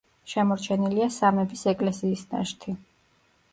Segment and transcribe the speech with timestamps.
[0.31, 2.77] შემორჩენილია სამების ეკლესიის ნაშთი.